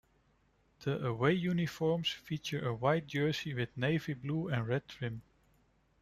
[0.79, 5.21] The away uniforms feature a white jersey with navy blue and red trim.